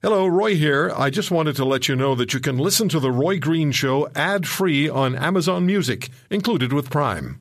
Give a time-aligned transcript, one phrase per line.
[0.00, 0.92] Hello, Roy here.
[0.96, 3.72] I just wanted to let you know that you can listen to The Roy Green
[3.72, 7.40] Show ad free on Amazon Music, included with Prime.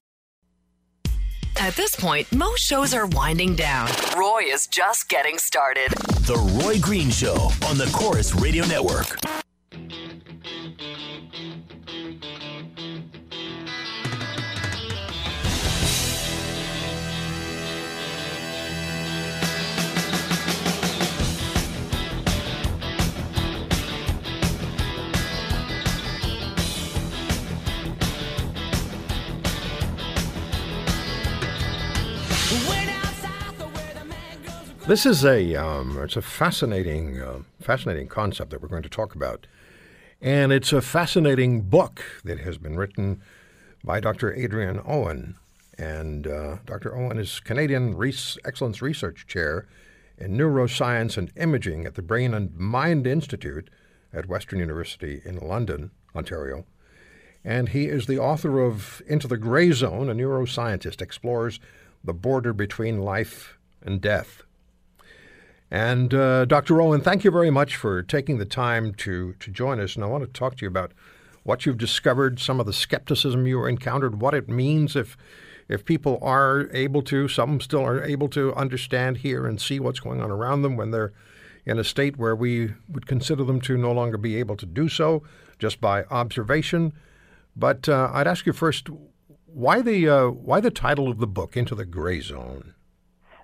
[1.59, 3.89] At this point, most shows are winding down.
[4.17, 5.89] Roy is just getting started.
[6.25, 9.19] The Roy Green Show on the Corus Radio Network.
[34.87, 39.15] This is a um, it's a fascinating uh, fascinating concept that we're going to talk
[39.15, 39.45] about,
[40.21, 43.21] and it's a fascinating book that has been written
[43.83, 44.33] by Dr.
[44.33, 45.35] Adrian Owen,
[45.77, 46.95] and uh, Dr.
[46.95, 49.67] Owen is Canadian Res- Excellence Research Chair
[50.17, 53.69] in Neuroscience and Imaging at the Brain and Mind Institute
[54.13, 56.65] at Western University in London, Ontario.
[57.43, 61.59] And he is the author of Into the Gray Zone, a neuroscientist explores
[62.05, 64.43] the border between life and death.
[65.69, 66.81] And uh, Dr.
[66.81, 69.95] Owen, thank you very much for taking the time to, to join us.
[69.95, 70.93] And I want to talk to you about
[71.43, 75.17] what you've discovered, some of the skepticism you encountered, what it means if
[75.69, 79.99] if people are able to, some still are able to understand, hear, and see what's
[79.99, 81.11] going on around them when they're
[81.65, 84.87] in a state where we would consider them to no longer be able to do
[84.87, 85.23] so
[85.59, 86.93] just by observation.
[87.55, 88.87] But uh, I'd ask you first,
[89.45, 92.73] why the uh, why the title of the book, Into the Gray Zone?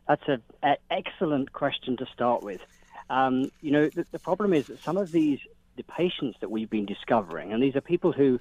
[0.07, 2.61] That's an excellent question to start with.
[3.09, 5.39] Um, you know, the, the, problem is that some of these,
[5.75, 8.39] the patients that we've been discovering, and these are people who,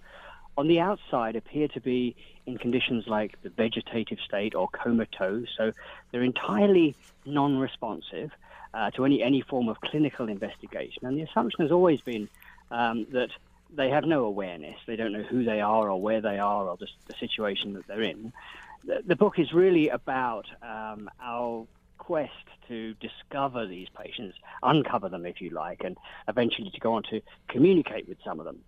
[0.56, 5.72] on the outside, appear to be in conditions like the vegetative state or comatose, so
[6.10, 6.94] they're entirely
[7.26, 8.30] non responsive
[8.74, 11.06] uh, to any, any form of clinical investigation.
[11.06, 12.28] And the assumption has always been
[12.70, 13.30] um, that
[13.74, 16.76] they have no awareness, they don't know who they are or where they are or
[16.76, 18.32] the, the situation that they're in
[18.84, 21.66] the, the book is really about um, our
[21.98, 22.32] quest
[22.68, 25.96] to discover these patients, uncover them, if you like, and
[26.28, 28.60] eventually to go on to communicate with some of them.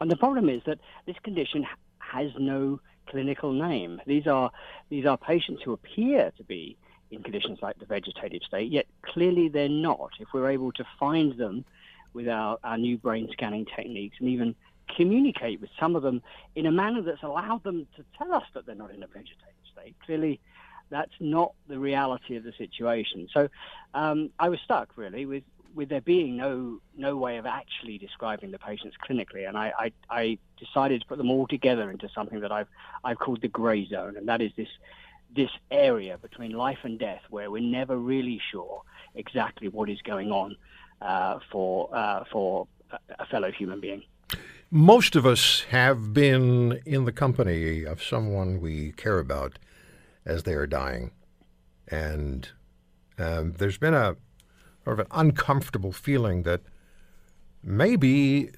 [0.00, 1.66] And the problem is that this condition
[1.98, 4.00] has no clinical name.
[4.06, 4.50] These are
[4.88, 6.76] these are patients who appear to be
[7.10, 10.10] in conditions like the vegetative state, yet clearly they're not.
[10.20, 11.64] If we're able to find them
[12.12, 14.54] with our, our new brain scanning techniques and even
[14.96, 16.22] communicate with some of them
[16.54, 19.36] in a manner that's allowed them to tell us that they're not in a vegetative
[19.72, 19.94] state.
[20.04, 20.40] Clearly,
[20.90, 23.28] that's not the reality of the situation.
[23.32, 23.48] So
[23.94, 28.50] um, I was stuck really with with there being no no way of actually describing
[28.50, 32.40] the patients clinically, and I, I, I decided to put them all together into something
[32.40, 32.66] that I've
[33.04, 34.68] I've called the grey zone, and that is this
[35.34, 38.82] this area between life and death where we're never really sure
[39.14, 40.56] exactly what is going on
[41.02, 42.66] uh, for uh, for
[43.18, 44.02] a fellow human being.
[44.70, 49.58] Most of us have been in the company of someone we care about
[50.24, 51.10] as they are dying.
[51.88, 52.48] And
[53.18, 54.16] um, there's been a
[54.84, 56.60] sort of an uncomfortable feeling that
[57.62, 58.50] maybe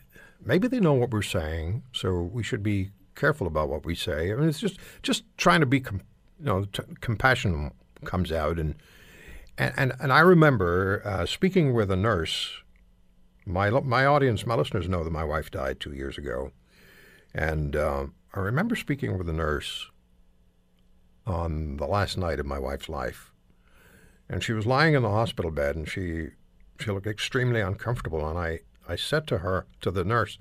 [0.45, 4.33] maybe they know what we're saying, so we should be careful about what we say.
[4.33, 6.03] I mean, it's just just trying to be, com-
[6.39, 7.73] you know, t- compassion
[8.05, 8.75] comes out, and
[9.59, 12.63] and and I remember uh, speaking with a nurse
[13.47, 16.53] my my audience, my listeners know that my wife died two years ago,
[17.35, 19.91] and uh, I remember speaking with a nurse
[21.27, 23.33] on the last night of my wife's life,
[24.29, 26.29] and she was lying in the hospital bed, and she
[26.79, 30.39] she looked extremely uncomfortable, and I I said to her to the nurse,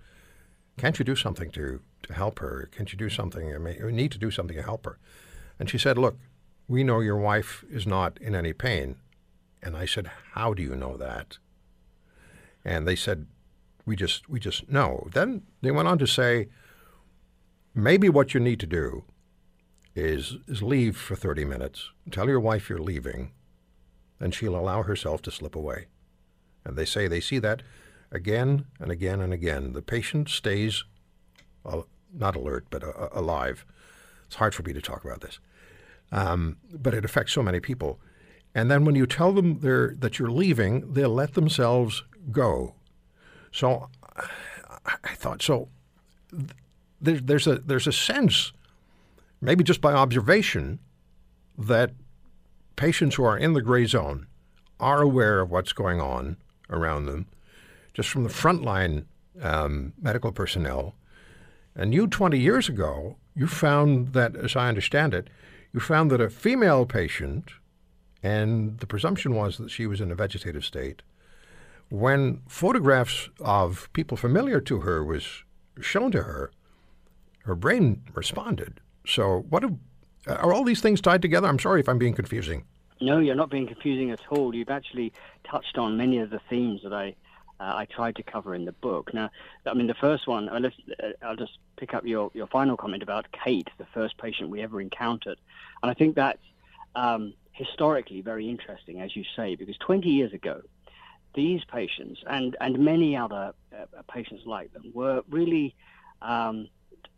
[0.77, 2.69] "Can't you do something to to help her?
[2.71, 3.53] Can't you do something?
[3.53, 4.99] I mean, we need to do something to help her."
[5.59, 6.17] And she said, "Look,
[6.71, 8.95] we know your wife is not in any pain."
[9.63, 11.37] And I said, "How do you know that?"
[12.63, 13.27] And they said,
[13.85, 15.07] we just we just know.
[15.13, 16.49] Then they went on to say,
[17.73, 19.03] maybe what you need to do
[19.95, 21.89] is is leave for 30 minutes.
[22.09, 23.31] Tell your wife you're leaving,
[24.19, 25.87] and she'll allow herself to slip away.
[26.63, 27.63] And they say they see that
[28.11, 29.73] again and again and again.
[29.73, 30.83] The patient stays
[32.13, 33.65] not alert but uh, alive.
[34.25, 35.39] It's hard for me to talk about this,
[36.11, 37.99] um, but it affects so many people.
[38.53, 42.75] And then when you tell them that you're leaving, they'll let themselves go.
[43.51, 43.89] So
[45.03, 45.69] I thought, so
[46.99, 48.51] there's, there's, a, there's a sense,
[49.39, 50.79] maybe just by observation,
[51.57, 51.91] that
[52.75, 54.27] patients who are in the gray zone
[54.79, 56.37] are aware of what's going on
[56.69, 57.27] around them,
[57.93, 59.05] just from the frontline
[59.41, 60.95] um, medical personnel.
[61.75, 65.29] And you, 20 years ago, you found that, as I understand it,
[65.73, 67.51] you found that a female patient
[68.23, 71.01] and the presumption was that she was in a vegetative state,
[71.89, 75.43] when photographs of people familiar to her was
[75.79, 76.51] shown to her,
[77.43, 78.79] her brain responded.
[79.05, 79.79] So, what do,
[80.27, 81.47] are all these things tied together?
[81.47, 82.65] I'm sorry if I'm being confusing.
[83.01, 84.53] No, you're not being confusing at all.
[84.53, 85.11] You've actually
[85.43, 87.15] touched on many of the themes that I
[87.61, 89.13] uh, I tried to cover in the book.
[89.13, 89.29] Now,
[89.67, 90.69] I mean, the first one, uh,
[91.21, 94.81] I'll just pick up your, your final comment about Kate, the first patient we ever
[94.81, 95.37] encountered.
[95.83, 96.41] And I think that's
[96.95, 100.61] um, historically very interesting, as you say, because 20 years ago,
[101.35, 105.75] these patients and, and many other uh, patients like them were really
[106.23, 106.67] um,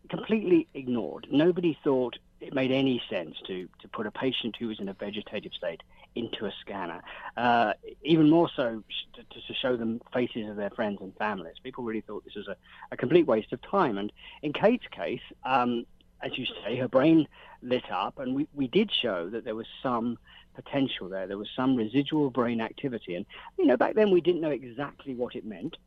[0.10, 1.26] completely ignored.
[1.32, 4.94] Nobody thought it made any sense to, to put a patient who was in a
[4.94, 5.82] vegetative state
[6.16, 7.02] into a scanner.
[7.38, 7.74] Uh,
[8.04, 11.56] even more so to, to, show them faces of their friends and families.
[11.64, 12.56] People really thought this was a,
[12.92, 13.98] a complete waste of time.
[13.98, 14.12] And
[14.42, 15.86] in Kate's case, um,
[16.22, 17.28] as you say, her brain
[17.62, 20.18] lit up, and we, we did show that there was some
[20.54, 21.28] potential there.
[21.28, 23.16] There was some residual brain activity.
[23.16, 23.26] And,
[23.58, 25.78] you know, back then we didn't know exactly what it meant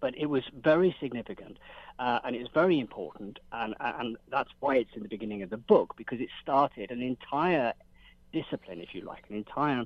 [0.00, 1.58] but it was very significant
[1.98, 5.56] uh, and it's very important, and, and that's why it's in the beginning of the
[5.56, 7.72] book because it started an entire
[8.32, 9.84] discipline, if you like, an entire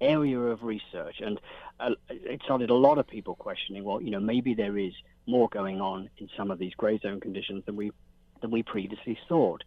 [0.00, 1.40] area of research, and
[1.78, 4.92] uh, it started a lot of people questioning, well, you know, maybe there is
[5.26, 7.92] more going on in some of these grey zone conditions than we
[8.40, 9.62] than we previously thought.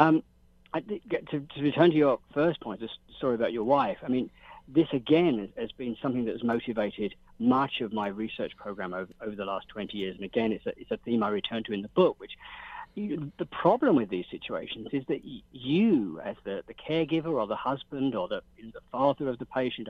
[0.00, 0.24] Um,
[0.74, 4.30] I, to, to, return to your first point, the story about your wife, I mean,
[4.66, 9.34] this again has been something that has motivated much of my research program over, over
[9.34, 10.14] the last 20 years.
[10.14, 12.32] And again, it's a, it's a theme I return to in the book, which
[12.94, 15.22] you, the problem with these situations is that
[15.52, 19.88] you, as the, the caregiver or the husband or the, the father of the patient,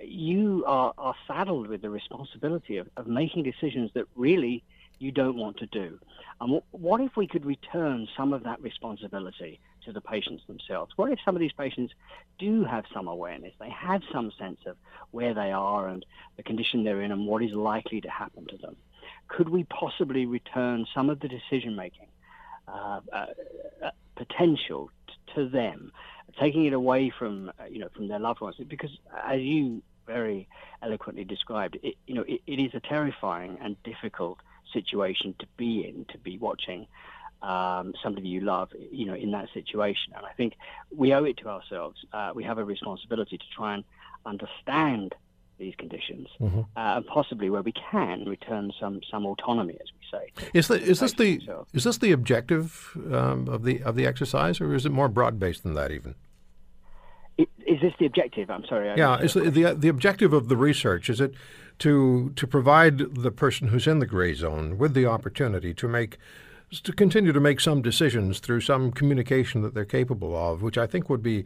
[0.00, 4.62] you are, are saddled with the responsibility of, of making decisions that really
[4.98, 5.98] you don't want to do.
[6.40, 10.92] And what if we could return some of that responsibility to the patients themselves?
[10.96, 11.92] What if some of these patients
[12.38, 13.52] do have some awareness?
[13.58, 14.76] They have some sense of
[15.10, 16.04] where they are and
[16.36, 18.76] the condition they're in and what is likely to happen to them.
[19.28, 22.08] Could we possibly return some of the decision making
[22.66, 23.26] uh, uh,
[23.82, 25.92] uh, potential t- to them,
[26.40, 28.56] taking it away from uh, you know from their loved ones?
[28.66, 28.90] Because
[29.26, 30.48] as you very
[30.82, 34.38] eloquently described, it, you know it, it is a terrifying and difficult
[34.72, 36.86] situation to be in, to be watching
[37.42, 40.12] um, somebody you love, you know, in that situation.
[40.16, 40.54] And I think
[40.94, 42.04] we owe it to ourselves.
[42.12, 43.84] Uh, we have a responsibility to try and
[44.26, 45.14] understand
[45.58, 46.60] these conditions, mm-hmm.
[46.60, 50.50] uh, and possibly where we can return some some autonomy, as we say.
[50.54, 51.40] Is, the, is this the
[51.72, 55.38] is this the objective um, of the of the exercise, or is it more broad
[55.38, 56.14] based than that even?
[57.36, 58.50] Is this the objective?
[58.50, 58.90] I'm sorry.
[58.90, 61.34] I yeah, is the, the the objective of the research is it
[61.80, 66.18] to to provide the person who's in the gray zone with the opportunity to make
[66.70, 70.86] to continue to make some decisions through some communication that they're capable of, which I
[70.86, 71.44] think would be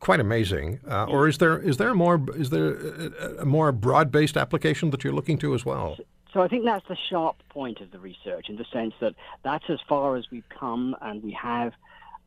[0.00, 0.80] quite amazing.
[0.88, 4.90] Uh, or is there is there more is there a, a more broad based application
[4.90, 5.96] that you're looking to as well?
[6.32, 9.64] So I think that's the sharp point of the research, in the sense that that's
[9.68, 11.72] as far as we've come, and we have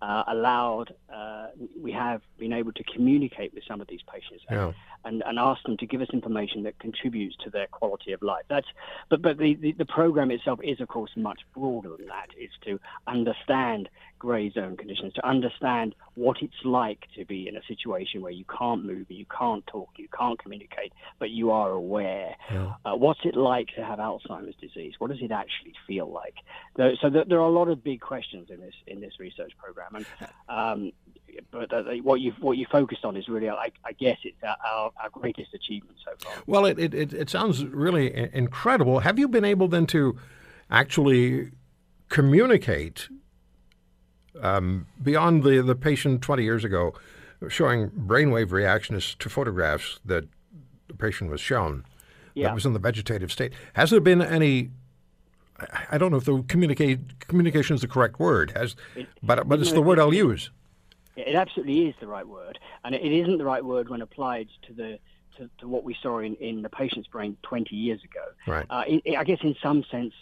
[0.02, 1.48] uh, allowed, uh,
[1.82, 4.72] we have been able to communicate with some of these patients yeah.
[5.04, 8.44] and, and ask them to give us information that contributes to their quality of life.
[8.50, 8.68] That's,
[9.10, 12.30] but but the, the, the program itself is, of course, much broader than that.
[12.38, 17.62] It's to understand grey zone conditions, to understand what it's like to be in a
[17.68, 22.36] situation where you can't move, you can't talk, you can't communicate, but you are aware.
[22.52, 22.74] Yeah.
[22.86, 24.94] Uh, what's it like to have Alzheimer's disease?
[25.00, 26.36] What does it actually feel like?
[26.78, 30.06] So there are a lot of big questions in this in this research program, and
[30.50, 30.92] um,
[31.52, 34.92] but uh, what you what you focused on is really, I, I guess, it's our,
[35.02, 36.44] our, greatest achievement so far.
[36.46, 39.00] Well, it, it it sounds really incredible.
[39.00, 40.18] Have you been able then to
[40.70, 41.52] actually
[42.10, 43.10] communicate
[44.42, 46.94] um, beyond the, the patient 20 years ago
[47.50, 50.26] showing brainwave reactions to photographs that
[50.88, 51.84] the patient was shown
[52.36, 52.48] yeah.
[52.48, 53.54] that was in the vegetative state.
[53.74, 54.72] Has there been any?
[55.90, 58.52] I don't know if the communicate communication is the correct word.
[58.56, 60.50] Has, it, but but it's the word I'll use.
[61.16, 64.74] It absolutely is the right word, and it isn't the right word when applied to
[64.74, 65.00] the
[65.38, 68.24] to, to what we saw in, in the patient's brain 20 years ago.
[68.48, 68.66] Right.
[68.70, 68.84] Uh,
[69.18, 70.14] I guess in some sense,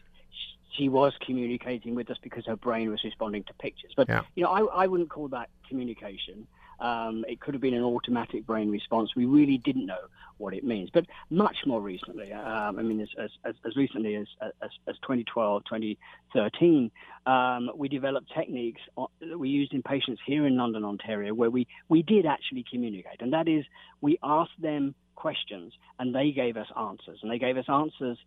[0.76, 3.92] she was communicating with us because her brain was responding to pictures.
[3.96, 4.24] But yeah.
[4.36, 6.48] you know, I, I wouldn't call that communication.
[6.84, 9.16] Um, it could have been an automatic brain response.
[9.16, 10.06] We really didn't know
[10.38, 10.90] what it means.
[10.94, 13.10] But much more recently, um, I mean, as,
[13.46, 16.92] as, as recently as, as, as, 2012, 2013,
[17.26, 18.82] um, we developed techniques
[19.22, 23.22] that we used in patients here in London, Ontario, where we, we did actually communicate.
[23.22, 23.64] And that is,
[24.02, 27.20] we asked them questions and they gave us answers.
[27.22, 28.18] And they gave us answers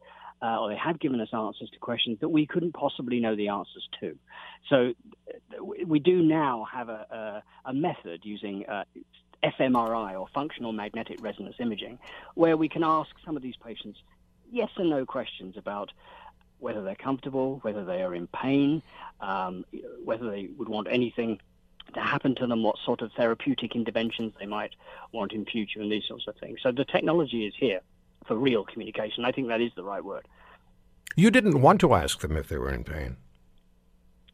[0.43, 3.49] uh, or they had given us answers to questions that we couldn't possibly know the
[3.49, 4.16] answers to.
[4.69, 4.93] So
[5.85, 8.85] we do now have a, a, a method using uh,
[9.43, 11.99] fMRI or functional magnetic resonance imaging,
[12.35, 13.99] where we can ask some of these patients
[14.50, 15.93] yes and no questions about
[16.59, 18.83] whether they're comfortable, whether they are in pain,
[19.21, 19.64] um,
[20.05, 21.38] whether they would want anything
[21.95, 24.75] to happen to them, what sort of therapeutic interventions they might
[25.12, 26.59] want in future, and these sorts of things.
[26.62, 27.81] So the technology is here
[28.26, 29.25] for real communication.
[29.25, 30.26] I think that is the right word.
[31.16, 33.16] You didn't want to ask them if they were in pain.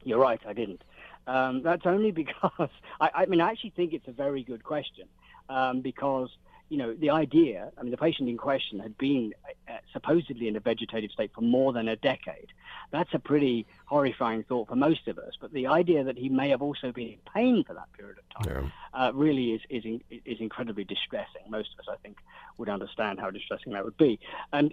[0.04, 0.82] You're right, I didn't.
[1.26, 2.70] Um, that's only because
[3.00, 5.06] I, I, mean I actually think it's a very good question
[5.49, 6.30] um, because
[6.73, 7.71] you know the idea.
[7.76, 9.35] I mean the patient in question had been
[9.69, 12.49] uh, supposedly in a vegetative state for more than a decade.
[12.91, 15.35] That's a pretty horrifying thought for most of us.
[15.38, 18.47] But the idea that he may have also been in pain for that period of
[18.47, 18.99] time yeah.
[18.99, 19.85] uh, really is is
[20.25, 21.43] is incredibly distressing.
[21.50, 22.17] Most of us, I think,
[22.57, 24.19] would understand how distressing that would be.
[24.50, 24.73] And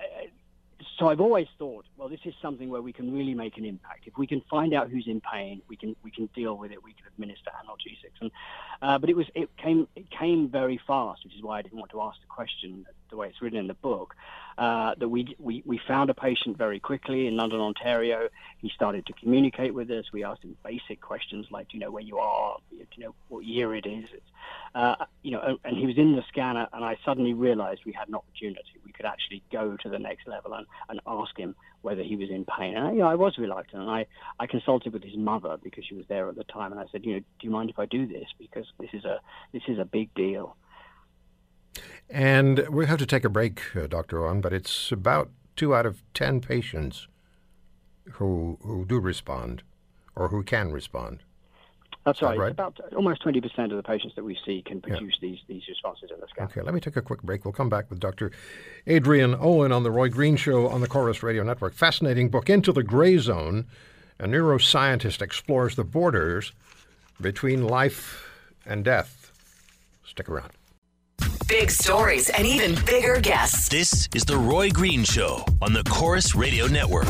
[0.00, 0.26] uh,
[0.98, 4.06] so I've always thought, well, this is something where we can really make an impact.
[4.06, 6.82] If we can find out who's in pain, we can we can deal with it.
[6.82, 8.20] We can administer analgesics.
[8.20, 8.30] And
[8.82, 11.78] uh, but it was it came it came very fast, which is why I didn't
[11.78, 14.16] want to ask the question the way it's written in the book.
[14.58, 18.28] Uh, that we, we we found a patient very quickly in London, Ontario.
[18.58, 20.04] He started to communicate with us.
[20.12, 22.58] We asked him basic questions like, do you know where you are?
[22.70, 24.08] Do you know what year it is?
[24.74, 28.08] Uh, you know, and he was in the scanner, and I suddenly realised we had
[28.08, 28.62] an opportunity.
[28.84, 32.30] We could actually go to the next level and, and ask him whether he was
[32.30, 32.76] in pain.
[32.76, 34.06] And you know, I was reluctant, and I,
[34.38, 37.04] I consulted with his mother because she was there at the time, and I said,
[37.04, 39.20] you know, do you mind if I do this because this is a
[39.52, 40.56] this is a big deal.
[42.10, 44.24] And we have to take a break, uh, Dr.
[44.26, 47.08] Owen, but it's about two out of ten patients
[48.12, 49.62] who who do respond
[50.14, 51.20] or who can respond.
[52.04, 52.36] That's right.
[52.36, 52.50] right.
[52.50, 55.28] about almost 20% of the patients that we see can produce yeah.
[55.28, 56.46] these, these responses in the scan.
[56.46, 57.44] Okay, let me take a quick break.
[57.44, 58.32] We'll come back with Dr.
[58.88, 61.74] Adrian Owen on The Roy Green Show on the Corus Radio Network.
[61.74, 63.66] Fascinating book, Into the Gray Zone.
[64.18, 66.52] A neuroscientist explores the borders
[67.20, 68.28] between life
[68.66, 69.30] and death.
[70.04, 70.50] Stick around.
[71.52, 73.68] Big stories and even bigger guests.
[73.68, 77.06] This is The Roy Green Show on the Corus Radio Network.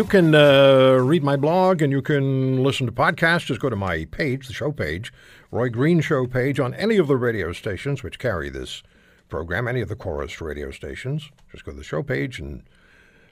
[0.00, 3.44] You can uh, read my blog and you can listen to podcasts.
[3.44, 5.12] Just go to my page, the show page,
[5.50, 8.82] Roy Green Show page, on any of the radio stations which carry this
[9.28, 11.30] program, any of the Corus radio stations.
[11.52, 12.62] Just go to the show page and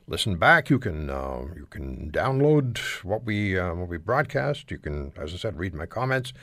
[0.06, 0.68] listen back.
[0.68, 4.70] You can uh, you can download what we uh, what we broadcast.
[4.70, 6.34] You can, as I said, read my comments.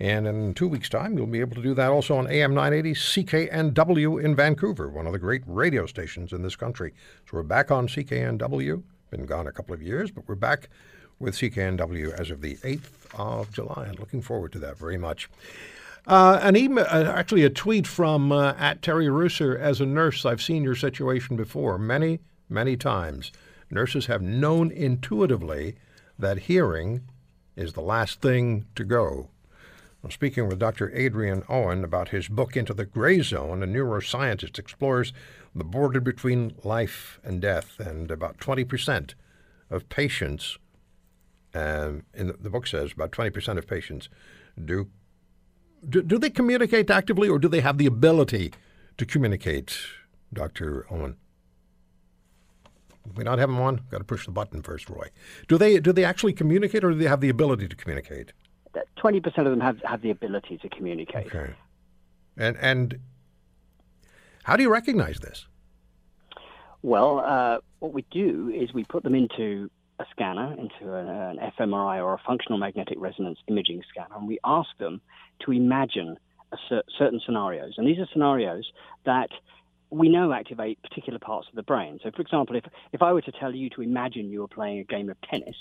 [0.00, 2.94] And in two weeks' time, you'll be able to do that also on AM 980
[2.94, 6.94] CKNW in Vancouver, one of the great radio stations in this country.
[7.26, 10.68] So we're back on CKNW been gone a couple of years, but we're back
[11.18, 13.86] with CKNW as of the 8th of July.
[13.88, 15.28] and looking forward to that very much.
[16.06, 19.58] Uh, an email, uh, actually a tweet from uh, at Terry Rooser.
[19.58, 23.32] As a nurse, I've seen your situation before many, many times.
[23.70, 25.74] Nurses have known intuitively
[26.18, 27.02] that hearing
[27.56, 29.28] is the last thing to go.
[30.04, 30.92] I'm speaking with Dr.
[30.94, 35.12] Adrian Owen about his book Into the Gray Zone, a neuroscientist explores
[35.56, 39.14] the border between life and death, and about 20%
[39.70, 40.58] of patients,
[41.54, 44.10] um, in the, the, book says about 20% of patients
[44.62, 44.88] do,
[45.88, 48.52] do, do they communicate actively or do they have the ability
[48.98, 49.78] to communicate,
[50.32, 50.86] Dr.
[50.90, 51.16] Owen?
[53.14, 53.80] We not have them on.
[53.90, 55.08] Got to push the button first, Roy.
[55.46, 58.32] Do they do they actually communicate, or do they have the ability to communicate?
[58.96, 61.28] Twenty percent of them have have the ability to communicate.
[61.28, 61.54] Okay.
[62.36, 62.98] And and
[64.46, 65.44] how do you recognize this?
[66.80, 71.52] Well, uh, what we do is we put them into a scanner, into an, an,
[71.58, 75.00] fMRI or a functional magnetic resonance imaging scanner, and we ask them
[75.40, 76.16] to imagine
[76.68, 77.74] cer- certain scenarios.
[77.76, 78.70] And these are scenarios
[79.04, 79.30] that
[79.90, 81.98] we know activate particular parts of the brain.
[82.04, 84.78] So, for example, if, if I were to tell you to imagine you were playing
[84.78, 85.56] a game of tennis,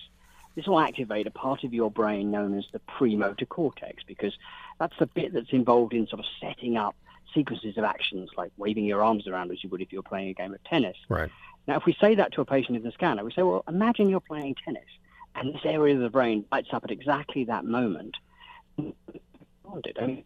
[0.53, 4.33] this will activate a part of your brain known as the premotor cortex because
[4.79, 6.95] that's the bit that's involved in sort of setting up
[7.33, 10.29] sequences of actions like waving your arms around as you would if you were playing
[10.29, 10.97] a game of tennis.
[11.09, 11.29] Right.
[11.67, 14.09] Now, if we say that to a patient in the scanner, we say, well, imagine
[14.09, 14.85] you're playing tennis
[15.35, 18.15] and this area of the brain lights up at exactly that moment.
[18.77, 20.23] I mean,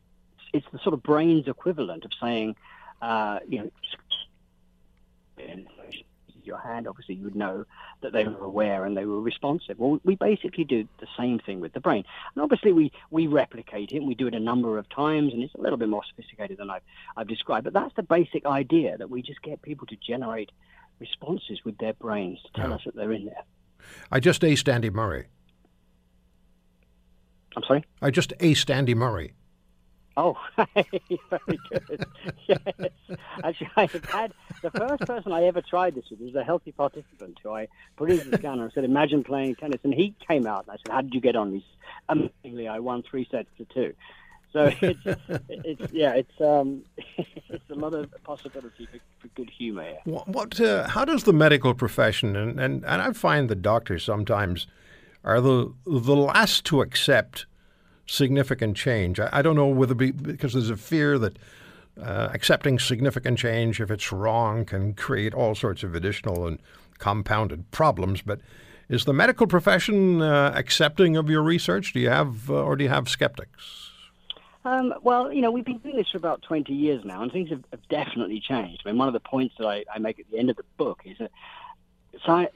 [0.53, 2.55] it's the sort of brain's equivalent of saying,
[3.01, 3.71] uh, you know,
[6.49, 7.65] your hand, obviously you would know
[8.01, 9.79] that they were aware and they were responsive.
[9.79, 12.03] Well, we basically do the same thing with the brain.
[12.35, 15.41] And obviously we, we replicate it and we do it a number of times and
[15.41, 16.81] it's a little bit more sophisticated than I've,
[17.15, 17.63] I've described.
[17.63, 20.51] But that's the basic idea that we just get people to generate
[20.99, 22.75] responses with their brains to tell yeah.
[22.75, 23.43] us that they're in there.
[24.11, 25.27] I just aced Andy Murray.
[27.55, 27.85] I'm sorry.
[28.01, 29.33] I just aced Andy Murray.
[30.19, 30.37] Oh,
[30.75, 32.05] very good.
[32.45, 32.59] yes.
[33.41, 36.73] Actually, I have had the first person I ever tried this with was a healthy
[36.73, 40.45] participant who I put into the scanner and said, "Imagine playing tennis," and he came
[40.45, 41.63] out and I said, "How did you get on?" He's
[42.09, 43.93] amazingly, I won three sets to two.
[44.51, 44.99] So it's,
[45.47, 46.83] it's yeah, it's um,
[47.17, 49.99] it's a lot of possibility for, for good humour here.
[50.03, 50.27] What?
[50.27, 54.67] what uh, how does the medical profession and, and and I find the doctors sometimes
[55.23, 57.45] are the the last to accept
[58.09, 59.19] significant change.
[59.19, 61.37] I, I don't know whether be, because there's a fear that
[62.01, 66.59] uh, accepting significant change, if it's wrong, can create all sorts of additional and
[66.97, 68.21] compounded problems.
[68.21, 68.39] But
[68.89, 71.93] is the medical profession uh, accepting of your research?
[71.93, 73.89] Do you have, uh, or do you have skeptics?
[74.65, 77.49] Um, well, you know, we've been doing this for about 20 years now, and things
[77.49, 78.81] have, have definitely changed.
[78.85, 80.65] I mean, one of the points that I, I make at the end of the
[80.77, 81.31] book is that
[82.25, 82.51] science,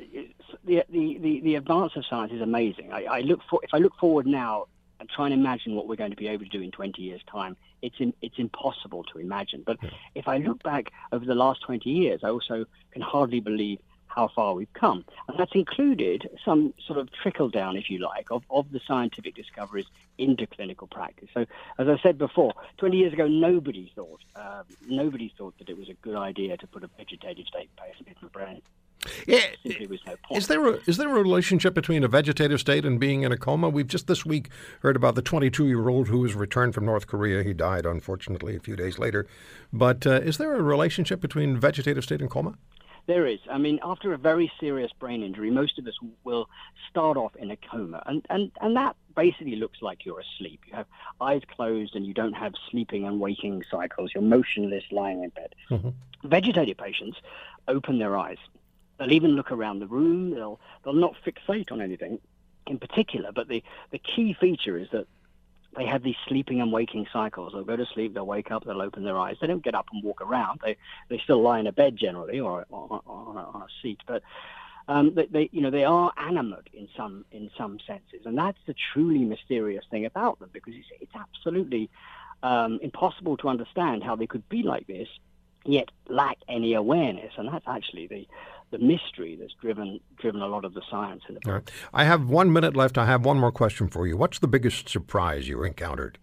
[0.65, 2.91] the, the, the, the advance of science is amazing.
[2.91, 4.65] I, I look for, if I look forward now
[5.03, 7.21] and try and imagine what we're going to be able to do in 20 years'
[7.29, 9.61] time, it's in, it's impossible to imagine.
[9.65, 9.77] But
[10.15, 14.29] if I look back over the last 20 years, I also can hardly believe how
[14.29, 15.03] far we've come.
[15.27, 19.35] And that's included some sort of trickle down, if you like, of, of the scientific
[19.35, 21.27] discoveries into clinical practice.
[21.33, 21.45] So,
[21.77, 25.89] as I said before, 20 years ago, nobody thought, uh, nobody thought that it was
[25.89, 28.61] a good idea to put a vegetative state patient in the brain.
[29.27, 29.73] Yeah, no
[30.31, 33.37] is there a, is there a relationship between a vegetative state and being in a
[33.37, 33.69] coma?
[33.69, 34.49] We've just this week
[34.81, 37.43] heard about the 22 year old who was returned from North Korea.
[37.43, 39.27] He died unfortunately a few days later.
[39.71, 42.55] But uh, is there a relationship between vegetative state and coma?
[43.05, 43.39] There is.
[43.51, 46.49] I mean, after a very serious brain injury, most of us will
[46.89, 50.61] start off in a coma, and, and, and that basically looks like you're asleep.
[50.67, 50.87] You have
[51.19, 54.11] eyes closed and you don't have sleeping and waking cycles.
[54.13, 55.53] You're motionless lying in bed.
[55.69, 56.29] Mm-hmm.
[56.29, 57.17] Vegetative patients
[57.67, 58.37] open their eyes.
[58.97, 60.31] They'll even look around the room.
[60.31, 62.19] They'll, they'll not fixate on anything
[62.67, 65.07] in particular, but the, the key feature is that
[65.75, 67.53] they have these sleeping and waking cycles.
[67.53, 69.37] They'll go to sleep, they'll wake up, they'll open their eyes.
[69.41, 70.61] They don't get up and walk around.
[70.63, 70.77] They
[71.09, 73.99] they still lie in a bed generally or, or, or on, a, on, a, seat,
[74.05, 74.21] but
[74.87, 78.59] um, they, they, you know they are animate in some in some senses, and that's
[78.67, 81.89] the truly mysterious thing about them because it's it's absolutely
[82.43, 85.07] um, impossible to understand how they could be like this
[85.65, 88.27] yet lack any awareness, and that's actually the
[88.73, 91.53] the mystery that's driven driven a lot of the science in the book.
[91.53, 91.71] Right.
[91.93, 92.97] I have one minute left.
[92.97, 94.17] I have one more question for you.
[94.17, 96.17] What's the biggest surprise you encountered?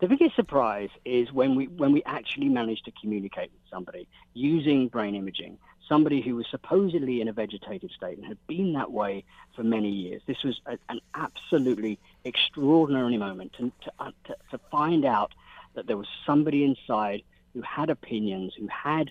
[0.00, 4.86] The biggest surprise is when we when we actually managed to communicate with somebody using
[4.86, 9.24] brain imaging, somebody who was supposedly in a vegetative state and had been that way
[9.56, 10.22] for many years.
[10.26, 15.32] This was a, an absolutely extraordinary moment to, to, uh, to, to find out
[15.74, 19.10] that there was somebody inside who had opinions, who had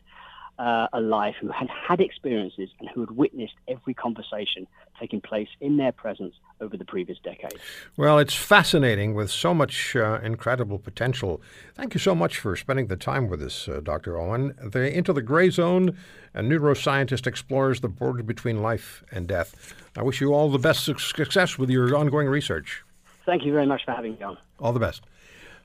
[0.60, 4.68] uh, a life, who had had experiences, and who had witnessed every conversation
[5.00, 7.54] taking place in their presence over the previous decade.
[7.96, 11.42] Well, it's fascinating with so much uh, incredible potential.
[11.76, 14.18] Thank you so much for spending the time with us, uh, Dr.
[14.18, 14.56] Owen.
[14.64, 15.96] The Into the Gray Zone,
[16.34, 19.76] a neuroscientist explores the border between life and death.
[19.96, 22.84] I wish you all the best success with your ongoing research.
[23.26, 24.38] Thank you very much for having me on.
[24.60, 25.04] All the best.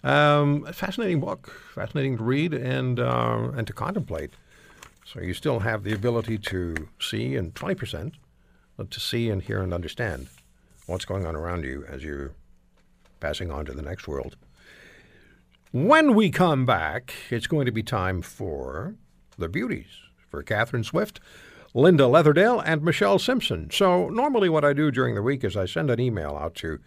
[0.04, 4.32] Um, fascinating book, fascinating to read and uh, and to contemplate.
[5.04, 8.12] So you still have the ability to see in 20%,
[8.88, 10.28] to see and hear and understand
[10.86, 12.32] what's going on around you as you're
[13.20, 14.36] passing on to the next world.
[15.70, 18.94] When we come back, it's going to be time for
[19.38, 19.86] the beauties
[20.28, 21.20] for Catherine Swift,
[21.74, 23.70] Linda Leatherdale, and Michelle Simpson.
[23.70, 26.78] So normally, what I do during the week is I send an email out to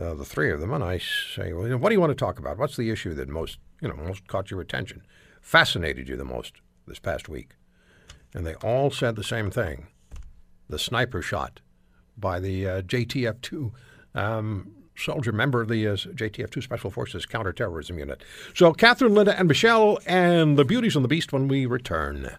[0.00, 2.38] uh, the three of them, and I say, well, "What do you want to talk
[2.38, 2.56] about?
[2.56, 5.02] What's the issue that most, you know, most caught your attention,
[5.42, 6.54] fascinated you the most?"
[6.88, 7.50] This past week,
[8.34, 9.88] and they all said the same thing:
[10.68, 11.60] the sniper shot
[12.16, 13.72] by the uh, JTF two
[14.14, 18.22] um, soldier member of the uh, JTF two Special Forces counterterrorism unit.
[18.54, 22.30] So, Catherine, Linda, and Michelle, and the beauties and the beast when we return.